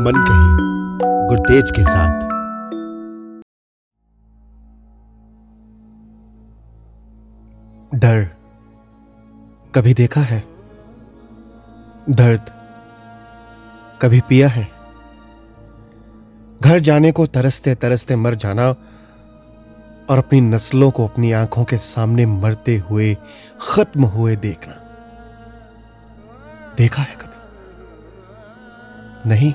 मन 0.00 0.24
कही 0.28 0.56
गुरतेज 1.28 1.70
के 1.70 1.84
साथ। 1.84 2.20
डर 7.94 8.28
कभी 9.74 9.94
देखा 9.94 10.20
है? 10.20 10.44
दर्द 12.10 12.40
कभी 14.02 14.20
पिया 14.20 14.48
है? 14.48 14.68
घर 16.62 16.78
जाने 16.78 17.12
को 17.12 17.26
तरसते 17.26 17.74
तरसते 17.74 18.16
मर 18.16 18.34
जाना 18.34 18.70
और 20.10 20.18
अपनी 20.18 20.40
नस्लों 20.40 20.90
को 20.90 21.06
अपनी 21.06 21.32
आँखों 21.32 21.64
के 21.64 21.76
सामने 21.76 22.26
मरते 22.26 22.78
हुए, 22.78 23.16
खत्म 23.60 24.04
हुए 24.04 24.36
देखना। 24.36 24.74
देखा 26.76 27.02
है 27.02 27.14
कभी? 27.14 27.29
नहीं। 29.26 29.52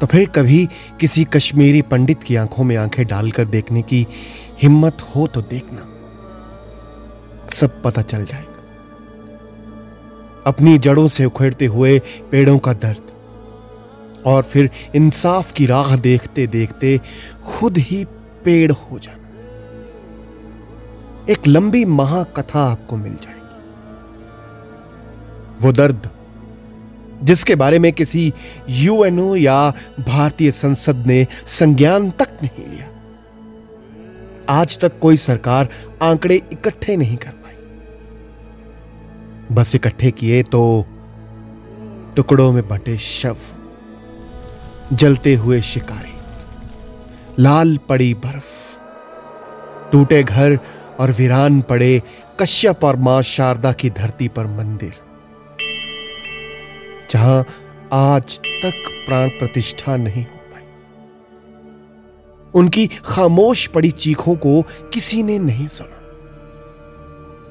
तो 0.00 0.06
फिर 0.06 0.28
कभी 0.28 0.68
किसी 1.00 1.24
कश्मीरी 1.24 1.82
पंडित 1.82 2.22
की 2.22 2.36
आँखों 2.36 2.64
में 2.64 2.76
आँखें 2.76 3.06
डालकर 3.06 3.44
देखने 3.44 3.82
की 3.82 4.06
हिम्मत 4.62 4.96
हो 5.02 5.26
तो 5.26 5.42
देखना। 5.42 5.92
सब 7.50 7.82
पता 7.82 8.02
चल 8.02 8.24
जाएगा। 8.24 8.52
अपनी 10.46 10.78
जड़ों 10.78 11.08
से 11.08 11.24
उखेड़ते 11.24 11.66
हुए 11.66 11.98
पेड़ों 12.30 12.58
का 12.58 12.72
दर्द 12.72 13.12
और 14.26 14.42
फिर 14.42 14.70
इंसाफ 14.94 15.52
की 15.52 15.66
राह 15.66 15.96
देखते 15.96 16.46
देखते 16.46 17.00
खुद 17.44 17.78
ही 17.78 18.04
पेड़ 18.44 18.72
हो 18.72 18.98
जाना। 18.98 19.22
एक 21.32 21.46
लंबी 21.46 21.84
महाकथा 21.84 22.72
आपको 22.72 22.96
मिल 22.96 23.14
जाएगी। 23.14 23.56
वो 25.60 25.72
दर्द 25.72 26.10
जिसके 27.22 27.54
बारे 27.54 27.78
में 27.78 27.92
किसी 27.92 28.32
यूएनओ 28.70 29.34
या 29.36 29.70
भारतीय 30.00 30.50
संसद 30.50 31.04
ने 31.06 31.26
संज्ञान 31.46 32.10
तक 32.10 32.38
नहीं 32.42 32.66
लिया। 32.66 32.88
आज 34.48 34.78
तक 34.78 34.98
कोई 34.98 35.16
सरकार 35.16 35.68
आंकड़े 36.02 36.34
इकट्ठे 36.52 36.96
नहीं 36.96 37.16
कर 37.16 37.30
पाई। 37.30 37.54
बस 39.52 39.74
इकट्ठे 39.74 40.10
किए 40.10 40.42
तो 40.42 40.84
टुकड़ों 42.16 42.52
में 42.52 42.66
बटे 42.68 42.96
शव, 42.98 43.36
जलते 44.92 45.34
हुए 45.34 45.60
शिकारी, 45.62 46.14
लाल 47.38 47.76
पड़ी 47.88 48.12
बर्फ़, 48.14 48.52
टूटे 49.92 50.22
घर 50.22 50.58
और 51.00 51.10
वीरान 51.12 51.60
पड़े 51.62 52.02
कश्यप 52.40 52.84
और 52.84 52.96
माँ 52.98 53.20
शारदा 53.22 53.72
की 53.72 53.90
धरती 53.90 54.28
पर 54.28 54.46
मंदिर। 54.46 54.92
जहाँ 57.16 57.46
आज 57.92 58.40
तक 58.40 59.06
प्राण 59.06 59.28
प्रतिष्ठा 59.28 59.96
नहीं 59.96 60.24
हो 60.24 60.36
पाई। 60.36 60.62
उनकी 62.54 62.86
खामोश 62.86 63.66
पड़ी 63.66 63.90
चीखों 63.90 64.36
को 64.36 64.62
किसी 64.62 65.22
ने 65.22 65.38
नहीं 65.38 65.66
सुना। 65.66 65.96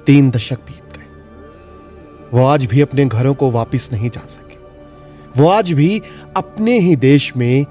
तीन 0.06 0.32
दशक 0.32 0.56
बीत 0.56 0.98
गए। 0.98 1.08
वो 2.34 2.46
आज 2.46 2.66
भी 2.66 2.82
अपने 2.82 3.06
घरों 3.06 3.34
को 3.34 3.52
वापस 3.52 3.90
नहीं 3.94 4.10
जा 4.10 4.26
सके। 4.26 4.56
वो 5.42 5.50
आज 5.50 5.72
भी 5.72 6.02
अपने 6.38 6.80
ही 6.80 6.96
देश 6.96 7.38
में 7.38 7.66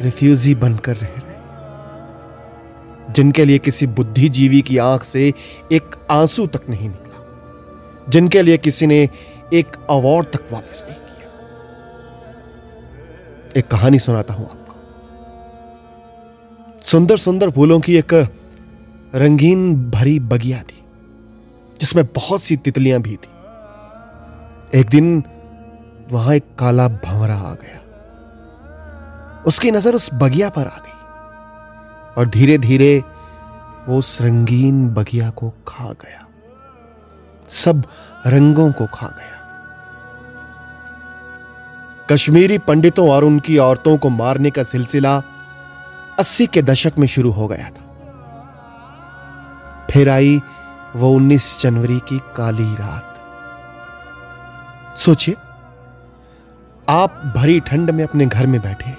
रिफ्यूजी 0.00 0.54
बनकर 0.54 0.96
रह 0.96 1.08
रहे 1.08 1.34
जिनके 3.12 3.44
लिए 3.44 3.58
किसी 3.58 3.86
बुद्धिजीवी 3.86 4.62
की 4.62 4.78
आँख 4.78 5.04
से 5.04 5.32
एक 5.72 5.96
आँसू 6.10 6.46
तक 6.46 6.68
नहीं 6.68 6.88
निकला। 6.88 7.26
जिनके 8.08 8.42
लिए 8.42 8.58
किसी 8.58 8.86
ने 8.86 9.08
एक 9.52 9.66
अवार्ड 9.90 10.26
तक 10.26 10.52
वापस 10.52 10.84
नहीं 10.88 11.03
एक 13.56 13.68
कहानी 13.68 13.98
सुनाता 13.98 14.34
हूँ 14.34 14.46
आपको। 14.50 14.74
सुंदर 16.82 17.16
सुंदर 17.16 17.50
फूलों 17.50 17.80
की 17.80 17.96
एक 17.96 18.12
रंगीन 19.14 19.90
भरी 19.90 20.18
बगिया 20.20 20.62
थी, 20.62 20.82
जिसमें 21.80 22.04
बहुत 22.06 22.42
सी 22.42 22.56
तितलियाँ 22.56 23.00
भी 23.00 23.16
थी। 23.16 23.30
एक 24.78 24.88
दिन 24.88 25.22
वहाँ 26.12 26.34
एक 26.34 26.44
काला 26.58 26.88
भंवरा 26.88 27.36
आ 27.36 27.54
गया। 27.54 27.80
उसकी 29.46 29.70
नज़र 29.70 29.94
उस 29.94 30.10
बगिया 30.14 30.48
पर 30.48 30.66
आ 30.66 30.78
गई 30.78 30.96
और 32.16 32.28
धीरे 32.28 32.58
धीरे 32.58 33.02
वो 33.88 33.98
उस 33.98 34.18
रंगीन 34.22 34.88
बगिया 34.90 35.30
को 35.30 35.50
खा 35.68 35.92
गया। 35.92 36.26
सब 37.48 37.82
रंगों 38.26 38.72
को 38.72 38.86
खा 38.86 39.06
गया। 39.06 39.33
कश्मीरी 42.10 42.58
पंडितों 42.58 43.10
और 43.10 43.24
उनकी 43.24 43.58
औरतों 43.58 43.96
को 43.98 44.08
मारने 44.08 44.50
का 44.50 44.62
सिलसिला 44.62 45.22
अस्सी 46.18 46.46
के 46.46 46.62
दशक 46.62 46.92
में 46.98 47.06
शुरू 47.06 47.30
हो 47.30 47.46
गया 47.48 47.68
था। 47.68 47.82
फिर 49.90 50.08
आई 50.08 50.40
वो 50.96 51.14
19 51.14 51.62
जनवरी 51.62 51.98
की 51.98 52.18
काली 52.36 52.74
रात। 52.74 53.10
सोचिए, 54.98 55.34
आप 56.88 57.32
भरी 57.36 57.60
ठंड 57.60 57.90
में 57.90 58.04
अपने 58.04 58.26
घर 58.26 58.46
में 58.46 58.60
बैठे 58.60 58.94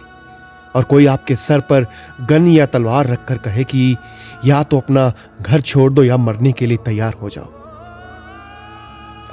और 0.75 0.83
कोई 0.83 1.05
आपके 1.05 1.35
सर 1.35 1.59
पर 1.59 1.85
गन 2.21 2.47
या 2.47 2.65
तलवार 2.65 3.07
रखकर 3.07 3.37
कहे 3.37 3.63
कि 3.63 3.97
या 4.45 4.63
तो 4.63 4.79
अपना 4.79 5.11
घर 5.41 5.61
छोड़ 5.61 5.91
दो 5.93 6.03
या 6.03 6.17
मरने 6.17 6.51
के 6.51 6.65
लिए 6.65 6.77
तैयार 6.77 7.13
हो 7.13 7.29
जाओ। 7.29 7.49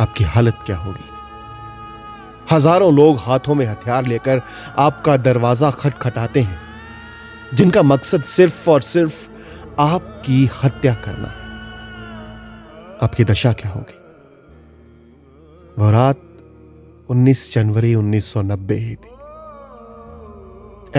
आपकी 0.00 0.25
हालत 0.25 0.59
क्या 0.66 0.77
होगी? 0.77 1.09
हज़ारों 2.52 2.94
लोग 2.94 3.18
हाथों 3.18 3.54
में 3.54 3.66
हथियार 3.66 4.06
लेकर 4.06 4.42
आपका 4.78 5.16
दरवाज़ा 5.16 5.70
खटखटाते 5.70 6.40
हैं, 6.40 6.60
जिनका 7.54 7.82
मकसद 7.82 8.22
सिर्फ़ 8.22 8.70
और 8.70 8.80
सिर्फ़ 8.80 9.28
आपकी 9.78 10.50
हत्या 10.64 10.94
करना 10.94 11.28
है। 11.28 11.42
आपकी 13.02 13.24
दशा 13.24 13.52
क्या 13.52 13.70
होगी? 13.70 13.98
वह 15.78 15.91
रात 15.91 16.20
19 17.10 17.54
जनवरी 17.54 17.94
1990 17.94 18.74
ही 18.74 18.94
थी। 18.94 19.10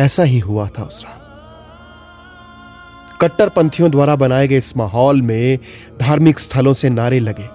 ऐसा 0.02 0.24
ही 0.24 0.40
हुआ 0.40 0.68
था 0.68 0.84
उस 0.84 1.06
रात। 1.06 1.20
कट्टरपंथियों 3.22 3.92
द्वारा 3.92 4.16
बनाए 4.16 4.48
गए 4.48 4.58
इस 4.58 4.78
माहौल 4.78 5.22
में 5.22 5.60
धार्मिक 6.00 6.40
स्थलों 6.40 6.74
से 6.74 6.90
नारे 6.90 7.20
लगे। 7.20 7.50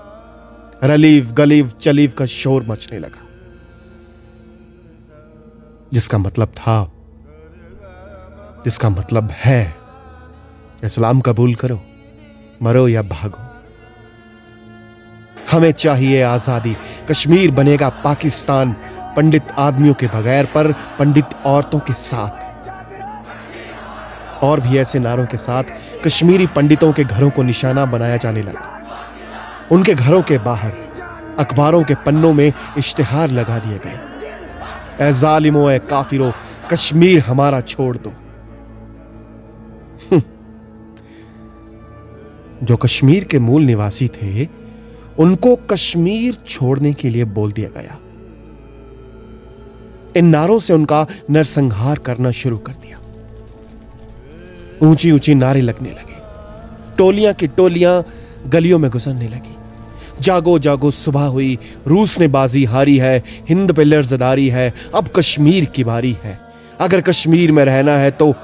रलीव, 0.84 1.32
गलीव, 1.32 1.72
चलीव 1.80 2.12
का 2.18 2.26
शोर 2.26 2.64
मचने 2.68 2.98
लगा। 2.98 3.27
जिसका 5.92 6.18
मतलब 6.18 6.48
था, 6.48 6.92
जिसका 8.64 8.88
मतलब 8.88 9.30
है, 9.30 9.74
इस्लाम 10.84 11.20
कबूल 11.20 11.54
करो, 11.54 11.80
मरो 12.62 12.88
या 12.88 13.02
भागो। 13.02 13.44
हमें 15.52 15.72
चाहिए 15.72 16.22
आज़ादी। 16.22 16.76
कश्मीर 17.08 17.50
बनेगा 17.50 17.88
पाकिस्तान, 17.88 18.72
पंडित 19.16 19.42
आदमियों 19.58 19.94
के 19.94 20.06
बगैर, 20.06 20.44
पर 20.44 20.72
पंडित 20.72 21.24
औरतों 21.46 21.78
के 21.78 21.92
साथ। 21.92 22.46
और 24.44 24.60
भी 24.60 24.78
ऐसे 24.78 24.98
नारों 24.98 25.26
के 25.26 25.36
साथ, 25.36 25.64
कश्मीरी 26.04 26.46
पंडितों 26.46 26.92
के 26.92 27.04
घरों 27.04 27.30
को 27.30 27.42
निशाना 27.42 27.86
बनाया 27.86 28.16
जाने 28.16 28.42
लगा। 28.42 28.80
उनके 29.72 29.94
घरों 29.94 30.22
के 30.22 30.38
बाहर, 30.38 30.72
अखबारों 31.38 31.84
के 31.84 31.94
पन्नों 31.94 32.32
में 32.32 32.52
इश्तिहार 32.78 33.28
लगा 33.30 33.58
दिए 33.58 33.78
गए। 33.78 34.17
ए 35.00 35.12
जालिमो, 35.12 35.70
ए 35.70 35.78
काफिरो, 35.78 36.32
कश्मीर 36.70 37.18
हमारा 37.18 37.60
छोड़ 37.60 37.96
दो। 37.96 38.10
हम्म। 40.10 40.22
जो 42.66 42.76
कश्मीर 42.76 43.24
के 43.24 43.38
मूल 43.38 43.62
निवासी 43.62 44.08
थे, 44.08 44.48
उनको 45.18 45.56
कश्मीर 45.56 46.34
छोड़ने 46.48 46.92
के 46.92 47.10
लिए 47.10 47.24
बोल 47.24 47.52
दिया 47.52 47.68
गया। 47.68 47.98
इन 50.16 50.26
नारों 50.26 50.58
से 50.58 50.72
उनका 50.72 51.06
नरसंहार 51.30 51.98
करना 51.98 52.30
शुरू 52.30 52.58
कर 52.58 52.72
दिया। 52.72 52.98
ऊँची 54.82 55.12
ऊँची 55.12 55.34
नारे 55.34 55.60
लगने 55.60 55.90
लगे। 55.90 56.18
टोलियाँ 56.96 57.34
की 57.34 57.46
टोलियाँ 57.46 58.04
गलियों 58.46 58.78
में 58.78 58.90
गुजरने 58.90 59.28
लगी। 59.28 59.57
जागो 60.20 60.58
जागो, 60.58 60.90
सुबह 60.90 61.24
हुई। 61.26 61.58
रूस 61.86 62.18
ने 62.18 62.28
बाजी 62.28 62.64
हारी 62.64 62.96
है, 62.98 63.22
हिंद 63.48 63.72
पे 63.72 63.84
लर्जदारी 63.84 64.48
है। 64.48 64.72
अब 64.94 65.08
कश्मीर 65.16 65.64
की 65.64 65.84
बारी 65.84 66.16
है। 66.22 66.38
अगर 66.80 67.00
कश्मीर 67.00 67.52
में 67.52 67.64
रहना 67.64 67.96
है 67.96 68.10
तो 68.10 68.34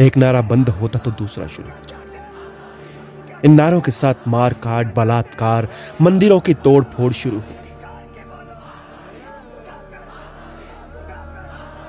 एक 0.00 0.16
नारा 0.16 0.40
बंद 0.42 0.68
होता 0.70 0.98
तो 0.98 1.10
दूसरा 1.10 1.46
शुरू 1.46 1.68
हो 1.68 1.74
जाता। 1.88 3.40
इन 3.44 3.54
नारों 3.54 3.80
के 3.80 3.90
साथ 3.90 4.28
मार 4.28 4.52
काट, 4.54 4.94
बलात्कार, 4.94 5.68
मंदिरों 6.00 6.40
की 6.40 6.54
तोड़ 6.54 6.84
फोड़ 6.84 7.12
शुरू 7.12 7.38
हो 7.38 7.52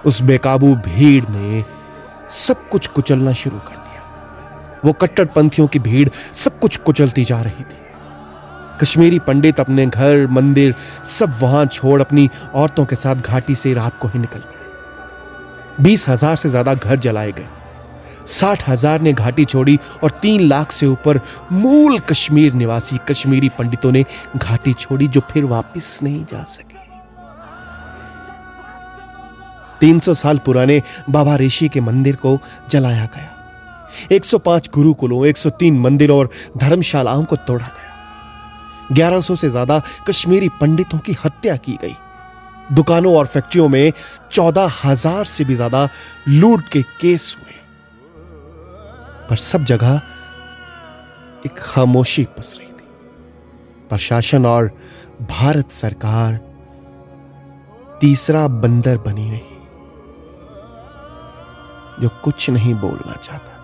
उस 0.05 0.21
बेकाबू 0.21 0.75
भीड़ 0.75 1.25
ने 1.29 1.63
सब 2.29 2.69
कुछ 2.69 2.87
कुचलना 2.87 3.33
शुरू 3.33 3.57
कर 3.57 3.73
दिया। 3.73 3.84
वो 4.85 4.93
कट्टरपंथियों 4.93 5.67
की 5.67 5.79
भीड़ 5.79 6.09
सब 6.35 6.59
कुछ 6.59 6.77
कुचलती 6.79 7.23
जा 7.25 7.41
रही 7.41 7.63
थी। 7.63 7.83
कश्मीरी 8.81 9.19
पंडित 9.19 9.59
अपने 9.59 9.85
घर, 9.87 10.27
मंदिर, 10.27 10.73
सब 11.09 11.33
वहाँ 11.41 11.65
छोड़ 11.65 12.01
अपनी 12.01 12.29
औरतों 12.55 12.85
के 12.85 12.95
साथ 12.95 13.15
घाटी 13.17 13.55
से 13.55 13.73
रात 13.73 13.99
को 13.99 14.07
ही 14.07 14.19
निकल 14.19 14.39
गए। 14.39 15.83
बीस 15.83 16.07
हज़ार 16.09 16.35
से 16.35 16.49
ज़्यादा 16.49 16.73
घर 16.73 16.99
जलाए 16.99 17.31
गए। 17.31 17.47
साठ 18.27 18.67
हज़ार 18.69 19.01
ने 19.01 19.13
घाटी 19.13 19.45
छोड़ी 19.45 19.77
और 20.03 20.11
तीन 20.21 20.41
लाख 20.41 20.71
से 20.71 20.85
ऊपर 20.85 21.19
मूल 21.51 21.99
कश्मीर 22.09 22.53
निवासी 22.53 22.97
कश्मीरी 23.09 23.49
पंडितों 23.49 23.91
ने 23.91 24.03
घाटी 24.37 24.73
छोड़ी 24.73 25.07
जो 25.07 25.21
फिर 25.31 25.45
वापस 25.45 25.99
नहीं 26.03 26.23
जा 26.25 26.43
सके। 26.43 26.83
300 29.79 30.13
साल 30.13 30.37
पुराने 30.37 30.81
बाबा 31.09 31.35
ऋषि 31.35 31.69
के 31.69 31.81
मंदिर 31.81 32.15
को 32.15 32.39
जलाया 32.69 33.05
गया। 33.05 33.34
105 34.11 34.69
गुरुकुलों 34.73 35.25
103 35.27 35.79
मंदिरों 35.79 36.17
और 36.19 36.29
धर्मशालाओं 36.57 37.23
को 37.23 37.35
तोड़ा 37.37 37.65
गया। 37.67 38.95
1100 38.95 39.35
से 39.35 39.49
ज़्यादा 39.49 39.81
कश्मीरी 40.07 40.49
पंडितों 40.61 40.99
की 40.99 41.15
हत्या 41.25 41.55
की 41.57 41.77
गई। 41.81 41.95
दुकानों 42.71 43.15
और 43.15 43.25
फैक्ट्रियों 43.27 43.67
में 43.69 43.91
चौदह 44.31 44.71
हज़ार 44.83 45.25
से 45.25 45.43
भी 45.43 45.55
ज़्यादा 45.55 45.87
लूट 46.29 46.67
के 46.69 46.81
केस 47.01 47.35
हुए। 47.37 47.53
पर 49.29 49.35
सब 49.43 49.63
जगह 49.65 50.01
एक 51.45 51.59
खामोशी 51.59 52.23
पसरी 52.37 52.65
थी। 52.65 52.87
प्रशासन 53.89 54.45
और 54.45 54.71
भारत 55.29 55.71
सरकार 55.71 56.39
तीसरा 58.01 58.47
बंदर 58.47 58.97
बनी 58.97 59.29
रही, 59.29 59.57
जो 62.01 62.09
कुछ 62.23 62.49
नहीं 62.49 62.73
बोलना 62.75 63.15
चाहता। 63.15 63.54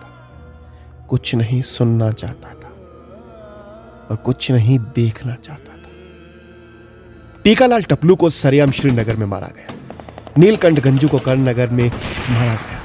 कुछ 1.12 1.34
नहीं 1.34 1.60
सुनना 1.62 2.10
चाहता 2.10 2.48
था 2.54 2.68
और 4.10 4.16
कुछ 4.16 4.50
नहीं 4.50 4.78
देखना 4.94 5.34
चाहता 5.34 5.72
था। 5.72 7.40
टीकालाल 7.44 7.82
टपलू 7.82 8.16
को 8.16 8.30
सरियाम 8.30 8.70
श्रीनगर 8.70 9.16
में 9.16 9.26
मारा 9.26 9.46
गया। 9.46 9.74
नीलकंठ 10.38 10.80
गंजू 10.80 11.08
को 11.08 11.18
करनगर 11.18 11.70
में 11.70 11.88
मारा 11.88 12.54
गया। 12.54 12.80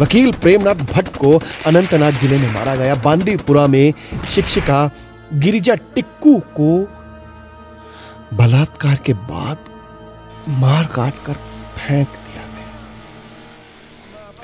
वकील 0.00 0.32
प्रेमनाथ 0.32 0.82
भट्ट 0.92 1.16
को 1.16 1.30
अनंतनाग 1.66 2.14
ज़िले 2.14 2.38
में 2.38 2.52
मारा 2.54 2.74
गया। 2.76 2.94
बांदीपुरा 2.94 3.66
में 3.66 3.92
शिक्षिका 4.28 4.90
गिरिजा 5.34 5.74
टिक्कू 5.94 6.38
को 6.60 6.72
बलात्कार 8.36 8.98
के 9.06 9.12
बाद 9.30 9.58
मार 10.60 10.84
काट 10.94 11.24
कर 11.26 11.34
फेंक 11.76 12.08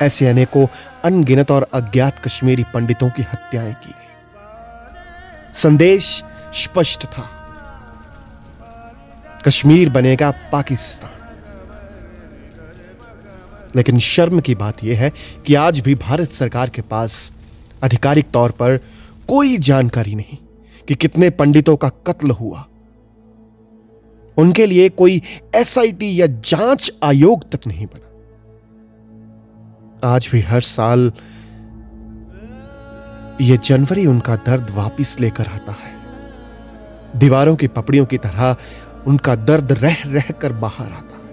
ऐसे 0.02 0.26
अनेकों 0.26 0.66
अनगिनत 1.04 1.50
और 1.50 1.66
अज्ञात 1.74 2.24
कश्मीरी 2.24 2.64
पंडितों 2.74 3.10
की 3.10 3.22
हत्याएँ 3.22 3.74
की 3.74 3.88
गई। 3.88 4.08
संदेश 5.52 6.24
स्पष्ट 6.54 7.06
था। 7.06 7.30
कश्मीर 9.46 9.90
बनेगा 9.90 10.30
पाकिस्तान। 10.30 11.10
लेकिन 13.76 13.98
शर्म 13.98 14.40
की 14.40 14.54
बात 14.54 14.84
यह 14.84 15.00
है 15.00 15.12
कि 15.46 15.54
आज 15.54 15.80
भी 15.80 15.94
भारत 15.94 16.28
सरकार 16.28 16.70
के 16.70 16.82
पास 16.82 17.32
आधिकारिक 17.84 18.30
तौर 18.30 18.50
पर 18.50 18.80
कोई 19.28 19.58
जानकारी 19.58 20.14
नहीं 20.14 20.38
कि 20.88 20.94
कितने 20.94 21.30
पंडितों 21.30 21.76
का 21.76 21.88
कत्ल 21.88 22.30
हुआ। 22.30 22.66
उनके 24.36 24.66
लिए 24.66 24.88
कोई 24.88 25.22
एसआईटी 25.54 26.20
या 26.20 26.26
जाँच 26.26 26.92
आयोग 27.04 27.50
तक 27.50 27.60
नहीं 27.66 27.86
बना। 27.86 28.05
आज 30.04 30.28
भी 30.32 30.40
हर 30.40 30.60
साल 30.60 31.12
ये 33.40 33.56
जनवरी 33.56 34.06
उनका 34.06 34.36
दर्द 34.36 34.70
वापिस 34.70 35.20
लेकर 35.20 35.46
आता 35.46 35.72
है। 35.72 35.96
दीवारों 37.16 37.56
की 37.56 37.66
पपड़ियों 37.68 38.06
की 38.06 38.18
तरह 38.18 38.56
उनका 39.06 39.34
दर्द 39.34 39.72
रह 39.72 39.96
रह 40.06 40.30
कर 40.40 40.52
बाहर 40.52 40.86
आता 40.86 41.16
है। 41.16 41.26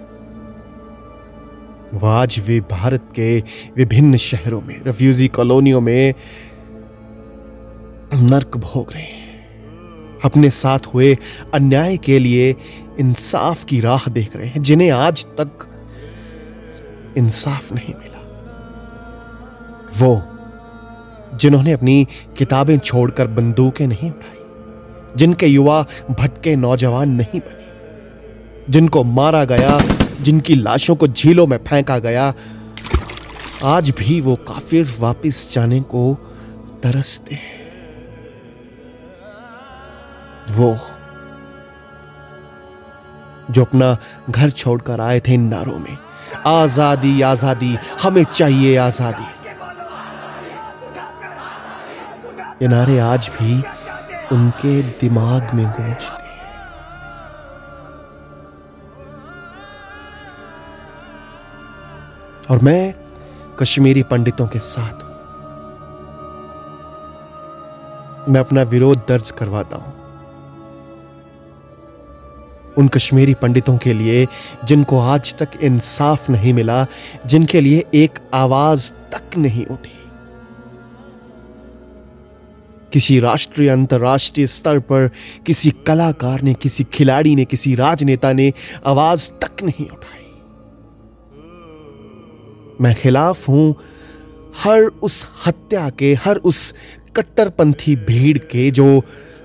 वह 1.98 2.10
आज 2.10 2.38
भी 2.38 2.60
भारत 2.60 3.08
के 3.14 3.42
विभिन्न 3.76 4.16
शहरों 4.16 4.60
में 4.60 4.82
रेफ्यूजी 4.84 5.28
कॉलोनियों 5.28 5.80
में 5.80 6.14
नर्क 8.14 8.56
भोग 8.56 8.92
रहे 8.92 9.02
हैं। 9.02 9.24
अपने 10.24 10.50
साथ 10.50 10.78
हुए 10.94 11.18
अन्याय 11.54 11.96
के 11.96 12.18
लिए 12.18 12.56
इंसाफ 13.00 13.64
की 13.64 13.80
राह 13.80 14.10
देख 14.10 14.36
रहे 14.36 14.46
हैं, 14.46 14.62
जिन्हें 14.62 14.90
आज 14.90 15.24
तक 15.24 15.70
इंसाफ 17.16 17.72
नहीं 17.72 17.94
मिला। 17.94 18.13
वो, 19.98 20.22
जिन्होंने 21.34 21.72
अपनी 21.72 22.06
किताबें 22.38 22.78
छोड़कर 22.78 23.26
बंदूकें 23.28 23.86
नहीं 23.86 24.10
उठाई, 24.10 24.38
जिनके 25.16 25.46
युवा 25.46 25.80
भटके 26.10 26.54
नौजवान 26.56 27.10
नहीं 27.10 27.40
बने, 27.40 27.64
जिनको 28.70 29.02
मारा 29.04 29.44
गया, 29.44 29.78
जिनकी 30.20 30.54
लाशों 30.54 30.96
को 30.96 31.06
झीलों 31.06 31.46
में 31.46 31.58
फेंका 31.58 31.98
गया, 31.98 32.32
आज 33.64 33.90
भी 33.90 34.20
वो 34.20 34.34
काफिर 34.48 34.88
वापस 35.00 35.48
जाने 35.52 35.80
को 35.80 36.14
तरसते 36.82 37.34
हैं। 37.34 37.62
वो, 40.50 40.76
जो 43.50 43.64
अपना 43.64 43.96
घर 44.30 44.50
छोड़कर 44.50 45.00
आए 45.00 45.20
थे 45.20 45.34
इन 45.34 45.48
नारों 45.48 45.78
में, 45.78 45.96
आज़ादी 46.46 47.20
आज़ादी, 47.22 47.76
हमें 48.02 48.24
चाहिए 48.24 48.76
आज़ादी। 48.76 49.43
ये 52.62 52.68
नारे 52.68 52.98
आज 52.98 53.28
भी 53.28 53.54
उनके 54.32 54.82
दिमाग 54.82 55.54
में 55.54 55.66
गूंजते 55.66 56.22
और 62.50 62.58
मैं 62.62 62.94
कश्मीरी 63.58 64.02
पंडितों 64.02 64.46
के 64.46 64.58
साथ 64.58 65.02
हूँ। 65.02 65.10
मैं 68.28 68.40
अपना 68.40 68.62
विरोध 68.62 68.98
दर्ज 68.98 69.30
करवाता 69.30 69.76
हूँ। 69.76 69.92
उन 72.78 72.88
कश्मीरी 72.88 73.34
पंडितों 73.34 73.76
के 73.78 73.92
लिए 73.92 74.26
जिनको 74.64 75.00
आज 75.00 75.34
तक 75.38 75.48
इंसाफ 75.60 76.30
नहीं 76.30 76.54
मिला, 76.54 76.86
जिनके 77.26 77.60
लिए 77.60 77.84
एक 77.94 78.18
आवाज़ 78.34 78.92
तक 78.92 79.36
नहीं 79.36 79.66
उठी। 79.66 80.03
किसी 82.94 83.20
राष्ट्रीय, 83.20 83.68
अंतर्राष्ट्रीय 83.68 84.46
स्तर 84.46 84.78
पर 84.78 85.10
किसी 85.46 85.70
कलाकार 85.86 86.42
ने, 86.42 86.54
किसी 86.54 86.84
खिलाड़ी 86.84 87.36
ने, 87.36 87.44
किसी 87.44 87.74
राजनेता 87.74 88.32
ने 88.32 88.52
आवाज़ 88.86 89.30
तक 89.30 89.62
नहीं 89.62 89.88
उठाई। 89.88 90.20
मैं 92.80 92.94
खिलाफ 92.94 93.48
हूँ। 93.48 93.74
हर 94.64 94.82
उस 94.82 95.28
हत्या 95.46 95.90
के, 95.90 96.14
हर 96.14 96.36
उस 96.36 96.74
कट्टरपंथी 97.16 97.96
भीड़ 97.96 98.38
के 98.38 98.70
जो 98.70 99.02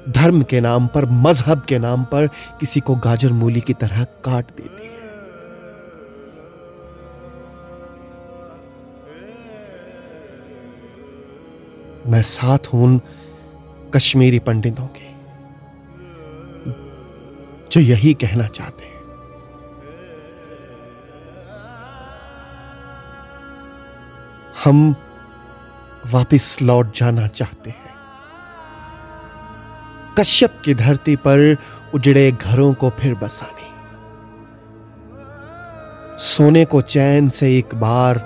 धर्म 0.10 0.44
के 0.44 0.62
नाम 0.62 0.88
पर, 0.88 1.06
मज़हब 1.06 1.65
के 1.70 1.79
नाम 1.79 2.03
पर 2.03 2.27
किसी 2.60 2.79
को 2.79 2.96
गाजर 2.96 3.32
मूली 3.32 3.62
की 3.62 3.74
तरह 3.74 4.03
काट 4.03 4.46
देती 4.46 4.84
है। 4.84 4.89
मैं 12.08 12.22
साथ 12.22 12.74
हूँ। 12.74 13.01
कश्मीरी 13.96 14.39
पंडितों 14.39 14.88
के, 14.88 15.08
जो 17.72 17.81
यही 17.81 18.13
कहना 18.13 18.48
चाहते 18.48 18.86
हैं। 18.86 19.00
हम 24.63 24.96
वापस 26.08 26.62
लौट 26.62 26.96
जाना 26.96 27.27
चाहते 27.27 27.69
हैं। 27.69 27.93
कश्यप 30.19 30.62
की 30.65 30.74
धरती 30.75 31.15
पर 31.15 31.58
उजड़े 31.93 32.31
घरों 32.31 32.74
को 32.74 32.89
फिर 32.89 33.15
बसाने। 33.15 33.67
सोने 36.19 36.65
को 36.65 36.81
चैन 36.81 37.29
से 37.29 37.58
एक 37.58 37.75
बार 37.75 38.17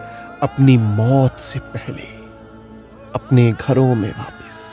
अपनी 0.43 0.77
मौत 0.77 1.39
से 1.39 1.59
पहले 1.59 2.07
अपने 3.15 3.51
घरों 3.51 3.95
में 3.95 4.11
वापस। 4.17 4.72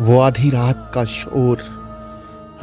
वो 0.00 0.20
आधी 0.20 0.50
रात 0.50 0.90
का 0.94 1.04
शोर, 1.04 1.58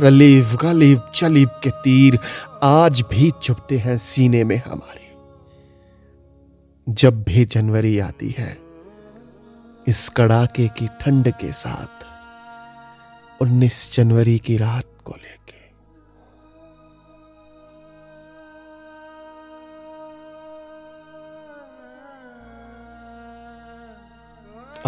रलीव 0.01 0.55
गलीब 0.61 1.11
चलीब 1.15 1.49
के 1.49 1.69
तीर 1.69 2.19
आज 2.63 3.01
भी 3.01 3.31
चुपते 3.43 3.77
हैं 3.77 3.97
सीने 3.97 4.43
में 4.43 4.63
हमारे। 4.67 5.13
जब 6.89 7.23
भी 7.23 7.45
जनवरी 7.45 7.99
आती 7.99 8.35
है, 8.37 8.57
इस 9.87 10.09
कड़ाके 10.09 10.67
की 10.67 10.87
ठंड 10.87 11.31
के 11.31 11.51
साथ 11.51 12.05
19 13.41 13.93
जनवरी 13.93 14.39
की 14.39 14.57
रात 14.57 14.85
को 15.05 15.11
लेके। 15.11 15.55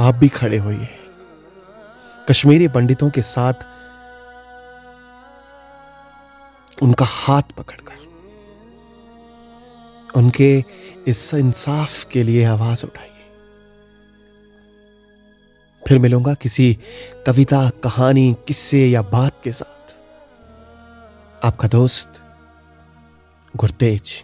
आप 0.01 0.15
भी 0.15 0.27
खड़े 0.27 0.57
होइए। 0.57 0.89
कश्मीरी 2.29 2.67
पंडितों 2.67 3.09
के 3.09 3.21
साथ 3.21 3.53
उनका 6.81 7.05
हाथ 7.05 7.41
पकड़कर, 7.57 7.99
उनके 10.15 10.63
इस 11.07 11.33
इंसाफ 11.33 12.03
के 12.03 12.23
लिए 12.23 12.43
आवाज़ 12.45 12.85
उठाइए 12.85 13.11
फिर 15.81 15.99
मिलूँगा 15.99 16.33
किसी 16.33 16.77
कविता, 17.25 17.69
कहानी, 17.83 18.35
किस्से 18.47 18.85
या 18.87 19.01
बात 19.01 19.41
के 19.43 19.51
साथ। 19.51 19.95
आपका 21.45 21.67
दोस्त 21.67 22.21
गुरतेज। 23.55 24.23